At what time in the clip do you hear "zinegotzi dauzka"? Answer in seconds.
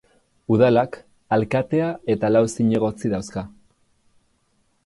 2.57-3.45